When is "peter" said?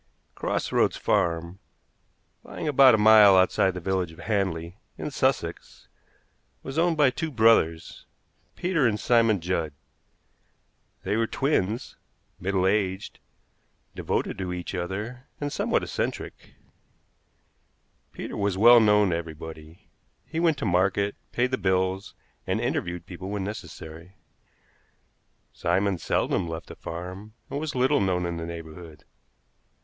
8.55-8.87, 18.11-18.35